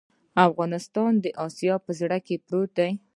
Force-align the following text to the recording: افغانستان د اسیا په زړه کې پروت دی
افغانستان 0.47 1.11
د 1.23 1.25
اسیا 1.45 1.75
په 1.85 1.91
زړه 1.99 2.17
کې 2.25 2.35
پروت 2.45 2.71
دی 2.79 2.91